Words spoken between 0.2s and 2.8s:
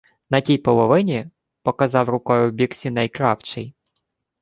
—На тій половині,— показав рукою в бік